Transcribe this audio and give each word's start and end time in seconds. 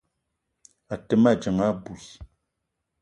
A 0.93 0.95
te 1.07 1.15
ma 1.21 1.31
dzeng 1.39 1.61
abui. 1.67 2.03